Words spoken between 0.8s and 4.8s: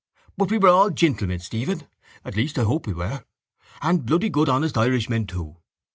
gentlemen, Stephen—at least I hope we were—and bloody good honest